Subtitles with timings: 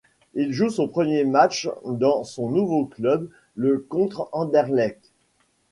[0.33, 4.97] Il joue son premier match dans son nouveau club le contre Anderlecht.